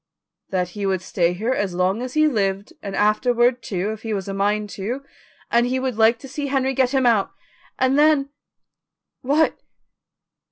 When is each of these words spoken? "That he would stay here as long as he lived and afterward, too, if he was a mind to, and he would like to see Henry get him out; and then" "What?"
"That 0.49 0.69
he 0.69 0.87
would 0.87 1.03
stay 1.03 1.33
here 1.33 1.53
as 1.53 1.75
long 1.75 2.01
as 2.01 2.15
he 2.15 2.25
lived 2.27 2.73
and 2.81 2.95
afterward, 2.95 3.61
too, 3.61 3.91
if 3.91 4.01
he 4.01 4.15
was 4.15 4.27
a 4.27 4.33
mind 4.33 4.71
to, 4.71 5.03
and 5.51 5.67
he 5.67 5.79
would 5.79 5.95
like 5.95 6.17
to 6.25 6.27
see 6.27 6.47
Henry 6.47 6.73
get 6.73 6.89
him 6.89 7.05
out; 7.05 7.33
and 7.77 7.99
then" 7.99 8.29
"What?" 9.21 9.59